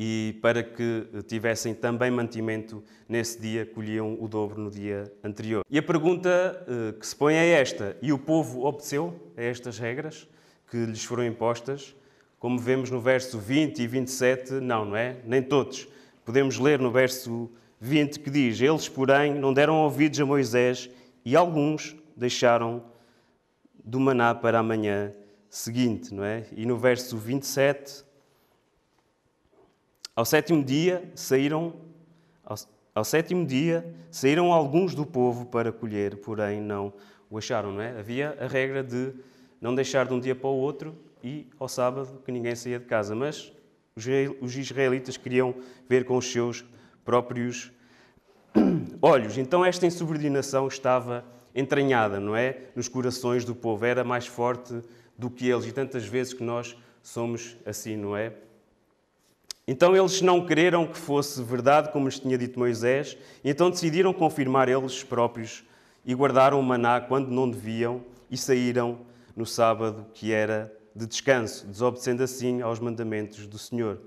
[0.00, 5.64] e para que tivessem também mantimento nesse dia, colhiam o dobro no dia anterior.
[5.68, 6.28] E a pergunta
[6.68, 10.28] eh, que se põe é esta: e o povo obedeceu a estas regras
[10.70, 11.96] que lhes foram impostas?
[12.38, 15.16] Como vemos no verso 20 e 27, não, não é?
[15.24, 15.88] Nem todos.
[16.24, 20.88] Podemos ler no verso 20 que diz: Eles, porém, não deram ouvidos a Moisés
[21.24, 22.84] e alguns deixaram
[23.84, 25.12] do maná para amanhã
[25.50, 26.44] seguinte, não é?
[26.52, 28.06] E no verso 27,
[30.18, 31.74] ao sétimo dia saíram
[32.44, 32.56] ao,
[32.92, 36.92] ao, sétimo dia saíram alguns do povo para colher, porém não
[37.30, 37.96] o acharam, não é?
[37.96, 39.12] Havia a regra de
[39.60, 42.84] não deixar de um dia para o outro e ao sábado que ninguém saía de
[42.86, 43.52] casa, mas
[44.40, 45.54] os israelitas queriam
[45.88, 46.64] ver com os seus
[47.04, 47.70] próprios
[49.00, 49.38] olhos.
[49.38, 52.62] Então esta insubordinação estava entranhada, não é?
[52.74, 54.82] Nos corações do povo, era mais forte
[55.16, 58.32] do que eles, e tantas vezes que nós somos assim, não é?
[59.70, 64.14] Então eles não quereram que fosse verdade, como lhes tinha dito Moisés, e então decidiram
[64.14, 65.62] confirmar eles próprios
[66.06, 69.00] e guardaram o maná quando não deviam e saíram
[69.36, 74.00] no sábado, que era de descanso, desobedecendo assim aos mandamentos do Senhor.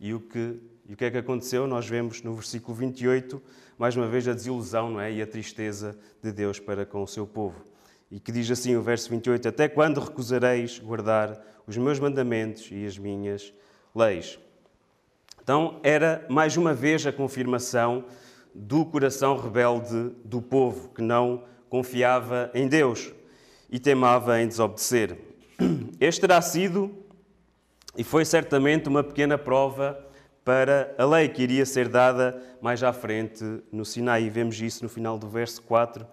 [0.00, 1.64] E o que, e o que é que aconteceu?
[1.68, 3.40] Nós vemos no versículo 28,
[3.78, 5.12] mais uma vez, a desilusão não é?
[5.12, 7.64] e a tristeza de Deus para com o seu povo
[8.10, 12.84] e que diz assim o verso 28: Até quando recusareis guardar os meus mandamentos e
[12.84, 13.52] as minhas
[13.94, 14.38] leis?
[15.44, 18.06] Então, era mais uma vez a confirmação
[18.54, 23.12] do coração rebelde do povo, que não confiava em Deus
[23.68, 25.18] e temava em desobedecer.
[26.00, 26.90] Este terá sido
[27.94, 30.02] e foi certamente uma pequena prova
[30.42, 34.24] para a lei que iria ser dada mais à frente no Sinai.
[34.24, 36.06] E vemos isso no final do verso 4,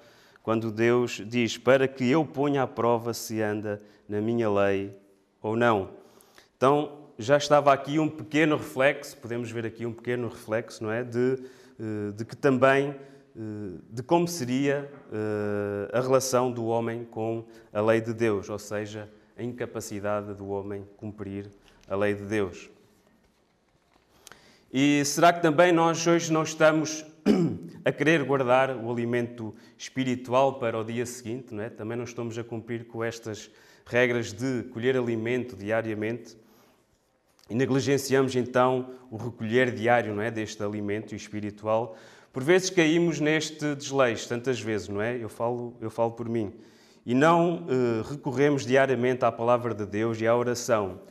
[0.43, 4.93] quando Deus diz: Para que eu ponha à prova se anda na minha lei
[5.41, 5.91] ou não.
[6.57, 11.03] Então, já estava aqui um pequeno reflexo, podemos ver aqui um pequeno reflexo, não é?
[11.03, 11.37] De,
[11.79, 12.95] eh, de que também,
[13.35, 18.57] eh, de como seria eh, a relação do homem com a lei de Deus, ou
[18.57, 19.07] seja,
[19.37, 21.49] a incapacidade do homem cumprir
[21.87, 22.69] a lei de Deus.
[24.73, 27.05] E será que também nós hoje não estamos
[27.85, 31.69] a querer guardar o alimento espiritual para o dia seguinte, não é?
[31.69, 33.51] Também não estamos a cumprir com estas
[33.85, 36.40] regras de colher alimento diariamente
[37.51, 41.97] e negligenciamos então o recolher diário, não é, deste alimento espiritual.
[42.31, 45.21] Por vezes caímos neste desleixo, tantas vezes, não é?
[45.21, 46.53] Eu falo, eu falo por mim.
[47.05, 51.01] E não eh, recorremos diariamente à palavra de Deus e à oração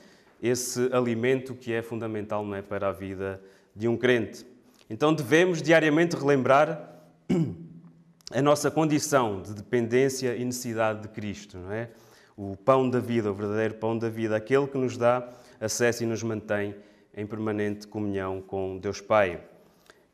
[0.42, 3.38] esse alimento que é fundamental não é, para a vida
[3.76, 4.46] de um crente.
[4.88, 7.02] Então devemos diariamente relembrar
[8.32, 11.90] a nossa condição de dependência e necessidade de Cristo, não é?
[12.34, 15.28] O pão da vida, o verdadeiro pão da vida, aquele que nos dá
[15.60, 16.74] acesso e nos mantém
[17.14, 19.40] em permanente comunhão com Deus Pai.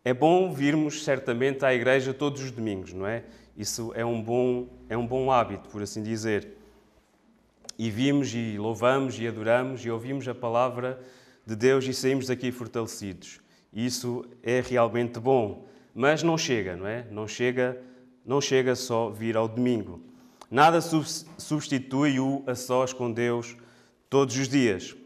[0.05, 3.25] É bom virmos certamente à igreja todos os domingos, não é?
[3.57, 6.57] Isso é um bom, é um bom hábito, por assim dizer
[7.79, 11.01] e vimos e louvamos e adoramos e ouvimos a palavra
[11.45, 13.41] de Deus e saímos daqui fortalecidos.
[13.73, 17.07] Isso é realmente bom, mas não chega, não é?
[17.11, 17.81] Não chega,
[18.25, 20.01] não chega só vir ao domingo.
[20.51, 23.57] Nada substitui o a sós com Deus
[24.09, 24.97] todos os dias.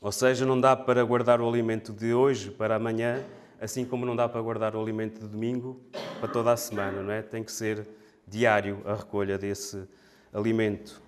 [0.00, 3.22] Ou seja, não dá para guardar o alimento de hoje para amanhã,
[3.60, 5.78] assim como não dá para guardar o alimento de domingo
[6.18, 7.20] para toda a semana, não é?
[7.20, 7.86] Tem que ser
[8.26, 9.86] diário a recolha desse
[10.32, 11.02] alimento.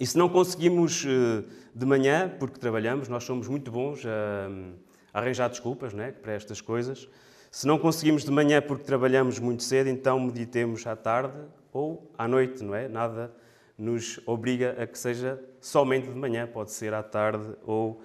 [0.00, 5.50] E se não conseguimos eh, de manhã, porque trabalhamos, nós somos muito bons a arranjar
[5.50, 7.08] desculpas né, para estas coisas.
[7.50, 11.36] Se não conseguimos de manhã porque trabalhamos muito cedo, então meditemos à tarde
[11.72, 12.88] ou à noite, não é?
[12.88, 13.34] Nada
[13.78, 18.02] nos obriga a que seja somente de manhã, pode ser à tarde ou,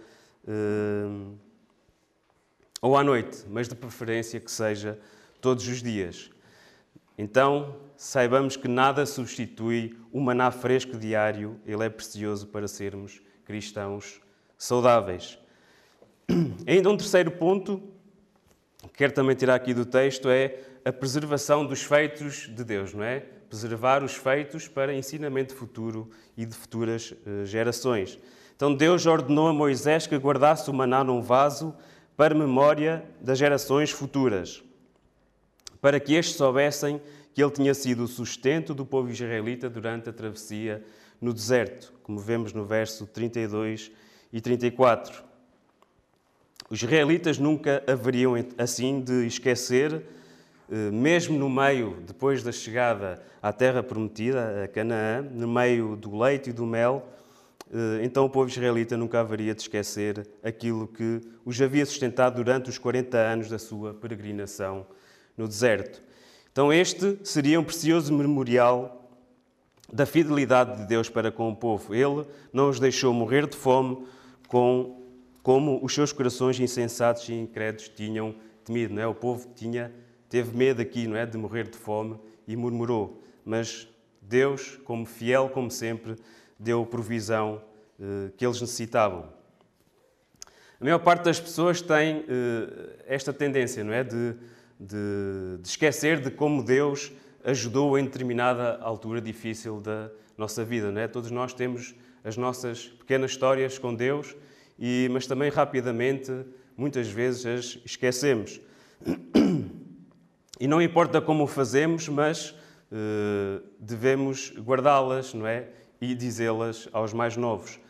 [0.48, 1.36] uh,
[2.80, 5.00] ou à noite, mas de preferência que seja
[5.42, 6.30] todos os dias.
[7.18, 14.22] Então, saibamos que nada substitui o maná fresco diário, ele é precioso para sermos cristãos
[14.58, 15.40] saudáveis.
[16.68, 17.82] Ainda um terceiro ponto,
[18.84, 23.04] que quero também tirar aqui do texto, é a preservação dos feitos de Deus, não
[23.04, 23.22] é?
[23.50, 28.20] Preservar os feitos para ensinamento futuro e de futuras eh, gerações.
[28.56, 31.76] Então Deus ordenou a Moisés que guardasse o maná num vaso
[32.18, 34.64] para memória das gerações futuras
[35.84, 37.02] para que estes soubessem
[37.34, 40.82] que ele tinha sido o sustento do povo israelita durante a travessia
[41.20, 43.92] no deserto, como vemos no verso 32
[44.32, 45.22] e 34.
[46.70, 50.06] Os israelitas nunca haveriam assim de esquecer,
[50.92, 56.50] mesmo no meio, depois da chegada à terra prometida, a Canaã, no meio do leite
[56.50, 57.08] e do mel,
[57.74, 62.70] eh, então o povo israelita nunca haveria de esquecer aquilo que os havia sustentado durante
[62.70, 64.86] os 40 anos da sua peregrinação
[65.36, 66.02] no deserto.
[66.52, 69.10] Então, este seria um precioso memorial
[69.92, 71.96] da fidelidade de Deus para com o povo.
[71.96, 74.06] Ele não os deixou morrer de fome
[74.48, 75.02] com,
[75.42, 78.94] como os seus corações insensatos e incrédulos tinham temido.
[78.94, 79.08] Não é?
[79.08, 79.92] O povo tinha,
[80.34, 81.26] teve medo aqui não é?
[81.26, 83.22] de morrer de fome e murmurou.
[83.46, 83.88] Mas
[84.22, 86.16] Deus, como fiel como sempre,
[86.58, 87.62] deu provisão
[88.00, 89.30] eh, que eles necessitavam.
[90.80, 94.04] A maior parte das pessoas tem eh, esta tendência, não é?
[94.04, 94.36] De
[94.80, 97.12] de, de esquecer de como Deus
[97.44, 100.92] ajudou em determinada altura difícil da nossa vida.
[100.92, 101.08] Não é?
[101.08, 104.36] Todos nós temos as nossas pequenas histórias com Deus,
[104.80, 106.32] e, mas também rapidamente,
[106.76, 108.60] muitas vezes, as esquecemos.
[110.64, 112.52] E não importa como o fazemos, mas
[112.90, 115.68] uh, devemos guardá-las, não é?
[116.00, 117.82] E dizê-las aos mais novos.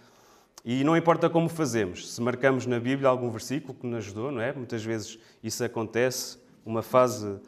[0.65, 4.41] E não importa como fazemos, se marcamos na Bíblia algum versículo que nos ajudou, não
[4.41, 4.51] é?
[4.53, 7.39] Muitas vezes isso acontece, uma fase uh,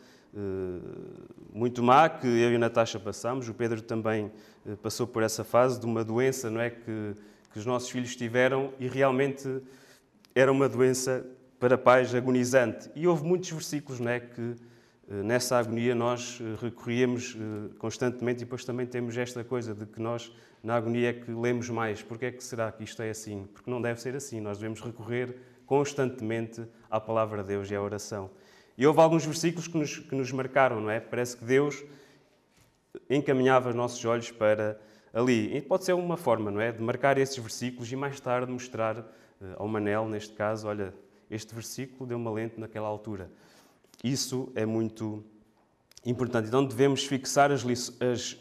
[1.52, 3.50] muito má que eu e a Natasha passamos.
[3.50, 4.32] O Pedro também
[4.64, 7.16] uh, passou por essa fase de uma doença não é, que,
[7.52, 9.60] que os nossos filhos tiveram e realmente
[10.36, 11.26] era uma doença
[11.60, 12.92] para pais agonizante.
[12.96, 14.56] E houve muitos versículos não é, que
[15.08, 17.38] nessa agonia nós recorríamos
[17.78, 20.32] constantemente e depois também temos esta coisa de que nós
[20.64, 22.02] na agonia é que lemos mais.
[22.02, 23.48] Porquê é que será que isto é assim?
[23.54, 24.42] Porque não deve ser assim.
[24.42, 28.32] Nós devemos recorrer constantemente à palavra de Deus e à oração.
[28.78, 31.00] E houve alguns versículos que nos, que nos marcaram, não é?
[31.00, 31.84] Parece que Deus
[33.10, 34.80] encaminhava os nossos olhos para
[35.14, 35.56] ali.
[35.56, 36.72] E pode ser uma forma, não é?
[36.72, 39.06] De marcar esses versículos e mais tarde mostrar
[39.58, 40.94] ao Manel, neste caso, olha,
[41.30, 43.30] este versículo deu uma lente naquela altura.
[44.04, 45.24] Isso é muito
[46.06, 46.48] importante.
[46.48, 47.64] Então devemos fixar as,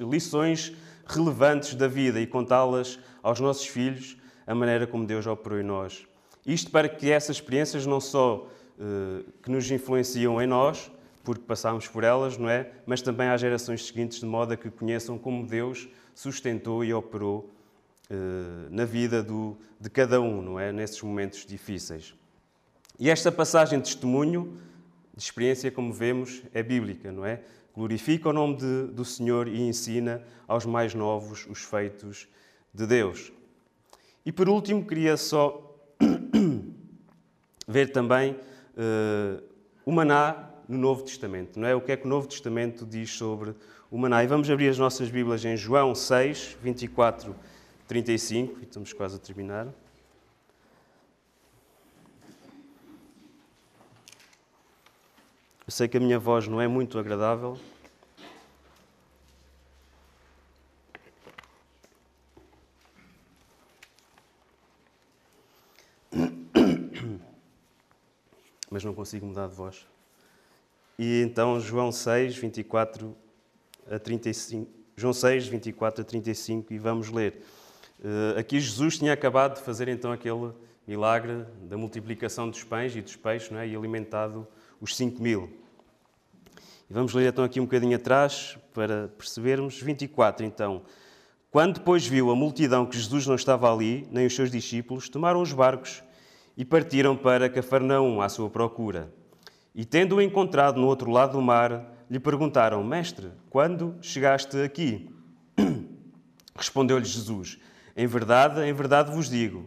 [0.01, 0.73] lições
[1.07, 6.07] relevantes da vida e contá-las aos nossos filhos, a maneira como Deus operou em nós.
[6.47, 8.47] Isto para que essas experiências não só
[8.79, 10.91] uh, que nos influenciam em nós,
[11.23, 12.71] porque passámos por elas, não é?
[12.85, 17.51] Mas também às gerações seguintes, de modo a que conheçam como Deus sustentou e operou
[18.11, 20.71] uh, na vida do, de cada um, não é?
[20.71, 22.15] Nesses momentos difíceis.
[22.99, 24.59] E esta passagem de testemunho,
[25.17, 27.41] experiência, como vemos, é bíblica, não é?
[27.75, 32.29] Glorifica o nome de, do Senhor e ensina aos mais novos os feitos
[32.73, 33.33] de Deus.
[34.25, 35.77] E por último, queria só
[37.67, 39.43] ver também uh,
[39.85, 41.75] o maná no Novo Testamento, não é?
[41.75, 43.55] O que é que o Novo Testamento diz sobre
[43.91, 44.25] o maná?
[44.25, 47.35] E vamos abrir as nossas Bíblias em João 6, 24,
[47.87, 49.69] 35, e estamos quase a terminar.
[55.67, 57.59] Eu sei que a minha voz não é muito agradável.
[68.71, 69.87] Mas não consigo mudar de voz.
[70.99, 73.17] E então, João 6, 24
[73.91, 74.71] a 35.
[74.95, 77.43] João 6, 24 a 35, e vamos ler.
[78.01, 80.53] Uh, aqui Jesus tinha acabado de fazer então aquele
[80.87, 83.67] milagre da multiplicação dos pães e dos peixes não é?
[83.67, 84.47] e alimentado
[84.85, 85.49] os 5 mil.
[86.91, 89.81] E vamos ler então aqui um bocadinho atrás para percebermos.
[89.81, 90.83] 24 então.
[91.51, 95.41] Quando depois viu a multidão que Jesus não estava ali, nem os seus discípulos, tomaram
[95.41, 96.05] os barcos
[96.55, 99.11] e partiram para Cafarnaum à sua procura.
[99.75, 105.11] E tendo-o encontrado no outro lado do mar, lhe perguntaram: Mestre, quando chegaste aqui?
[106.55, 107.59] Respondeu-lhe Jesus:
[107.97, 109.67] Em verdade, em verdade vos digo,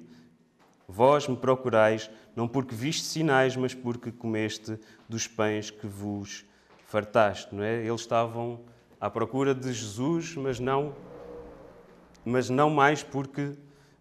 [0.87, 4.79] vós me procurais não porque viste sinais, mas porque comeste
[5.09, 6.45] dos pães que vos
[6.85, 7.85] fartaste, não é?
[7.85, 8.61] Eles estavam
[8.99, 10.95] à procura de Jesus, mas não,
[12.23, 13.53] mas não mais porque eh,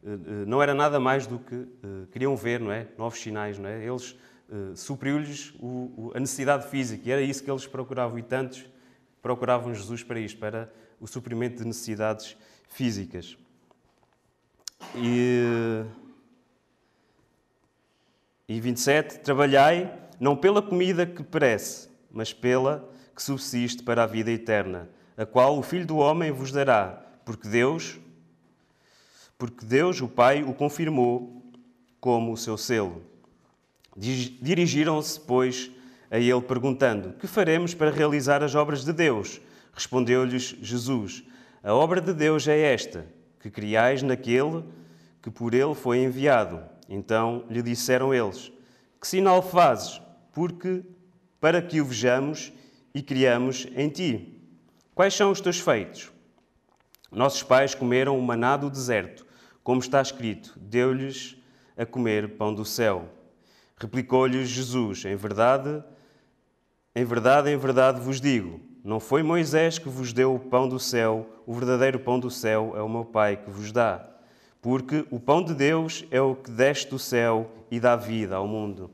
[0.05, 2.87] eh, não era nada mais do que eh, queriam ver, não é?
[2.97, 3.85] Novos sinais, não é?
[3.85, 4.17] Eles
[4.77, 5.53] supriu-lhes
[6.15, 8.65] a necessidade física e era isso que eles procuravam e tantos
[9.21, 12.37] procuravam Jesus para isto, para o suprimento de necessidades
[12.69, 13.37] físicas.
[14.95, 15.83] E
[18.49, 24.31] e 27, trabalhai não pela comida que perece, mas pela que subsiste para a vida
[24.31, 27.99] eterna, a qual o Filho do Homem vos dará, porque Deus,
[29.39, 31.43] porque Deus, o Pai, o confirmou
[32.01, 33.03] como o seu selo.
[33.97, 35.71] Dirigiram-se, pois,
[36.11, 39.41] a ele perguntando: Que faremos para realizar as obras de Deus?
[39.73, 41.25] Respondeu-lhes Jesus:
[41.63, 43.07] A obra de Deus é esta,
[43.41, 44.63] que criais naquele
[45.23, 46.63] que por ele foi enviado.
[46.89, 48.53] Então lhe disseram eles:
[49.01, 50.01] Que sinal fazes?
[50.33, 50.83] Porque
[51.41, 52.53] para que o vejamos
[52.95, 54.41] e criamos em ti.
[54.95, 56.11] Quais são os teus feitos?
[57.11, 59.27] Nossos pais comeram o maná do deserto,
[59.63, 61.37] como está escrito: Deu-lhes
[61.77, 63.09] a comer pão do céu.
[63.77, 65.83] Replicou-lhes Jesus: Em verdade,
[66.95, 70.79] em verdade, em verdade vos digo, não foi Moisés que vos deu o pão do
[70.79, 74.16] céu, o verdadeiro pão do céu é o meu Pai que vos dá
[74.67, 78.49] porque o pão de Deus é o que desce do céu e dá vida ao
[78.49, 78.91] mundo.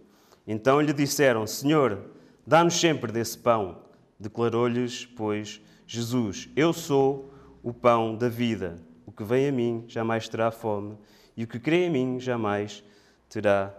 [0.46, 2.10] Então lhe disseram: Senhor,
[2.46, 3.78] dá-nos sempre desse pão.
[4.20, 8.76] Declarou-lhes, pois, Jesus: Eu sou o pão da vida.
[9.06, 10.94] O que vem a mim jamais terá fome,
[11.34, 12.84] e o que crê em mim jamais
[13.30, 13.74] terá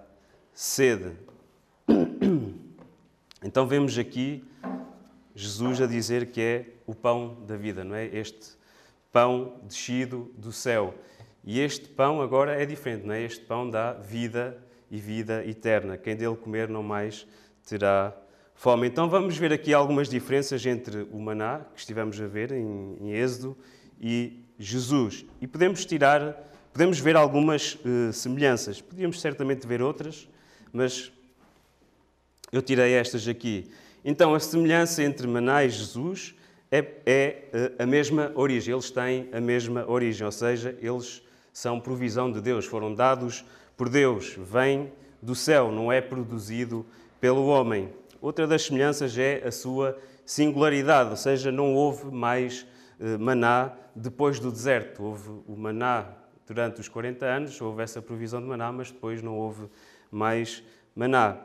[0.51, 1.11] sede.
[3.45, 4.43] Então vemos aqui
[5.35, 8.05] Jesus a dizer que é o pão da vida, não é?
[8.05, 8.57] Este
[9.11, 10.95] pão descido do céu.
[11.43, 13.21] E este pão agora é diferente, não é?
[13.21, 14.57] Este pão dá vida
[14.89, 15.97] e vida eterna.
[15.97, 17.27] Quem dele comer não mais
[17.67, 18.15] terá
[18.55, 18.87] fome.
[18.87, 23.11] Então vamos ver aqui algumas diferenças entre o maná, que estivemos a ver em, em
[23.11, 23.57] Êxodo,
[23.99, 25.25] e Jesus.
[25.41, 28.81] E podemos tirar, podemos ver algumas uh, semelhanças.
[28.81, 30.29] Podíamos certamente ver outras,
[30.71, 31.11] mas
[32.51, 33.69] eu tirei estas aqui.
[34.05, 36.35] Então a semelhança entre maná e Jesus
[36.71, 37.43] é, é
[37.79, 38.73] uh, a mesma origem.
[38.73, 41.21] Eles têm a mesma origem, ou seja, eles
[41.54, 43.45] são provisão de Deus, foram dados
[43.78, 44.91] por Deus, vêm
[45.22, 46.86] do céu, não é produzido
[47.22, 47.93] pelo homem.
[48.20, 52.66] Outra das semelhanças é a sua singularidade, ou seja, não houve mais
[52.99, 55.04] eh, maná depois do deserto.
[55.04, 56.08] Houve o maná
[56.47, 59.68] durante os 40 anos, houve essa provisão de maná, mas depois não houve
[60.12, 60.64] mais
[60.95, 61.38] maná.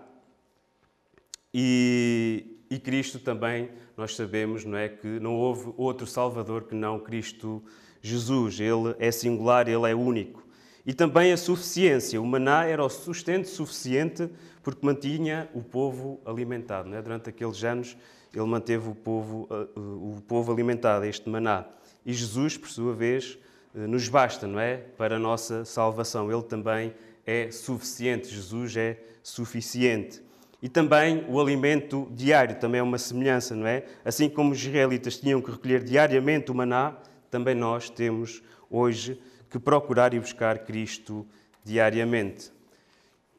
[1.52, 6.98] E, e Cristo também, nós sabemos, não é que não houve outro Salvador que não
[7.00, 10.46] Cristo Jesus, ele é singular, ele é único.
[10.86, 12.20] E também a suficiência.
[12.20, 14.28] O maná era o sustento suficiente
[14.62, 16.94] porque mantinha o povo alimentado.
[16.94, 17.02] É?
[17.02, 17.96] Durante aqueles anos
[18.34, 21.66] ele manteve o povo, o povo alimentado, este maná.
[22.06, 23.38] E Jesus, por sua vez,
[23.74, 24.76] nos basta, não é?
[24.76, 26.32] Para a nossa salvação.
[26.32, 26.94] Ele também
[27.26, 28.28] é suficiente.
[28.28, 30.22] Jesus é suficiente.
[30.62, 33.84] E também o alimento diário, também é uma semelhança, não é?
[34.04, 36.96] Assim como os israelitas tinham que recolher diariamente o maná,
[37.30, 39.20] também nós temos hoje
[39.50, 41.26] que procurar e buscar Cristo
[41.64, 42.52] diariamente.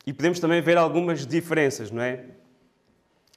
[0.05, 2.25] E podemos também ver algumas diferenças, não é?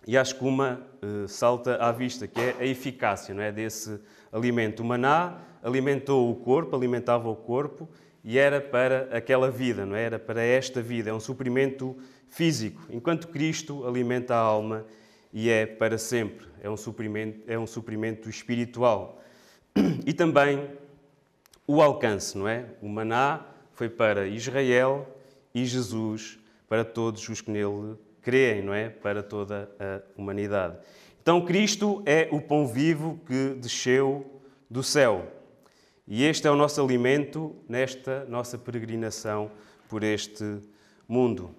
[0.07, 3.53] E acho que uma uh, salta à vista, que é a eficácia não é?
[3.53, 4.01] desse
[4.33, 4.81] alimento.
[4.81, 7.89] O maná alimentou o corpo, alimentava o corpo
[8.25, 10.05] e era para aquela vida, não é?
[10.05, 11.97] Era para esta vida, é um suprimento
[12.29, 14.87] físico, enquanto Cristo alimenta a alma
[15.33, 19.23] e é para sempre, é um suprimento, é um suprimento espiritual.
[20.05, 20.69] E também
[21.67, 22.67] o alcance, não é?
[22.83, 25.09] O maná foi para Israel
[25.55, 28.89] e Jesus para todos os que nele creem, não é?
[28.89, 30.77] Para toda a humanidade.
[31.21, 35.31] Então Cristo é o pão vivo que desceu do céu.
[36.07, 39.51] E este é o nosso alimento nesta nossa peregrinação
[39.89, 40.59] por este
[41.07, 41.55] mundo.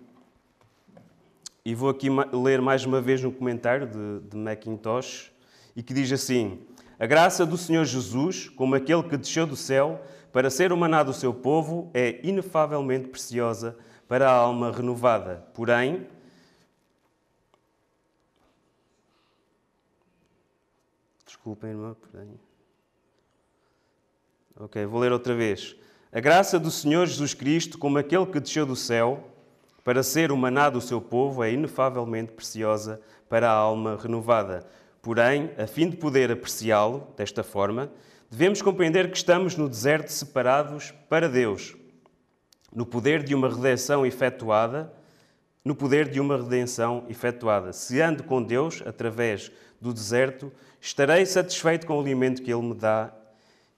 [1.65, 5.31] E vou aqui ler mais uma vez um comentário de, de Macintosh
[5.75, 6.59] e que diz assim:
[6.99, 11.03] A graça do Senhor Jesus, como aquele que desceu do céu para ser o maná
[11.03, 13.77] do seu povo, é inefavelmente preciosa
[14.07, 15.47] para a alma renovada.
[15.53, 16.07] Porém,
[21.25, 22.39] desculpem, irmã, porém.
[24.59, 25.75] Ok, vou ler outra vez.
[26.11, 29.31] A graça do Senhor Jesus Cristo, como aquele que desceu do céu
[29.83, 34.65] para ser o maná do seu povo é inefavelmente preciosa para a alma renovada.
[35.03, 37.91] Porém, a fim de poder apreciá-lo desta forma,
[38.31, 41.75] devemos compreender que estamos no deserto separados para Deus,
[42.73, 44.93] no poder de uma redenção efetuada,
[45.63, 47.73] no poder de uma redenção efetuada.
[47.73, 49.51] Se ando com Deus através
[49.81, 50.49] do deserto,
[50.79, 53.13] estarei satisfeito com o alimento que ele me dá,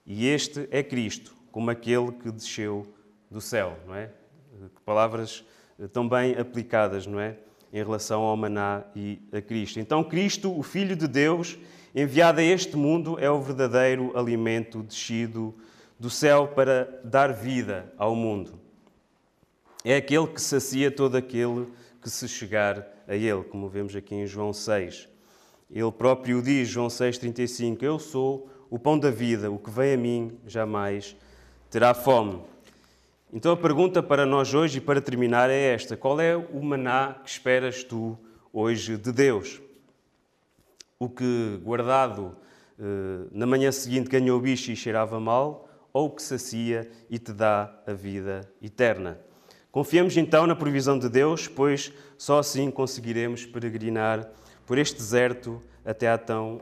[0.06, 2.86] e este é Cristo, como aquele que desceu
[3.28, 4.10] do céu, não é?
[4.84, 5.44] Palavras
[5.92, 7.36] tão bem aplicadas, não é?
[7.72, 9.80] Em relação ao maná e a Cristo.
[9.80, 11.58] Então, Cristo, o Filho de Deus,
[11.94, 15.54] enviado a este mundo, é o verdadeiro alimento descido
[15.98, 18.60] do céu para dar vida ao mundo.
[19.84, 21.66] É aquele que sacia todo aquele
[22.02, 25.08] que se chegar a ele, como vemos aqui em João 6.
[25.70, 29.96] Ele próprio diz, João 6,35: Eu sou o pão da vida, o que vem a
[29.96, 31.16] mim jamais
[31.70, 32.40] terá fome.
[33.32, 37.14] Então a pergunta para nós hoje e para terminar é esta: qual é o maná
[37.24, 38.16] que esperas tu
[38.52, 39.60] hoje de Deus?
[40.98, 42.36] O que guardado
[42.78, 47.32] eh, na manhã seguinte ganhou bicho e cheirava mal, ou o que sacia e te
[47.32, 49.18] dá a vida eterna?
[49.72, 54.30] Confiemos então na provisão de Deus, pois só assim conseguiremos peregrinar
[54.64, 56.60] por este deserto até à tão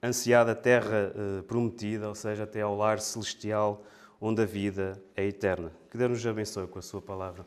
[0.00, 3.84] ansiada terra eh, prometida, ou seja, até ao lar celestial
[4.26, 5.70] onde a vida é eterna.
[5.90, 7.44] Que Deus nos abençoe com a Sua palavra.